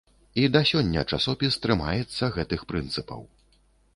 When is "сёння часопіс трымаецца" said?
0.69-2.31